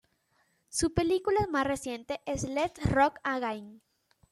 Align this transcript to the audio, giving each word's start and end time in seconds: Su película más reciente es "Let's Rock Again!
Su 0.69 0.95
película 0.95 1.45
más 1.51 1.67
reciente 1.67 2.21
es 2.25 2.45
"Let's 2.49 2.83
Rock 2.91 3.17
Again! 3.21 3.83